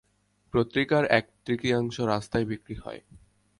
পত্রিকার 0.53 1.03
প্রায় 1.03 1.17
এক 1.17 1.25
তৃতীয়াংশ 1.45 1.95
রাস্তায় 1.99 2.45
বিক্রি 2.45 2.75
হয়। 2.75 3.01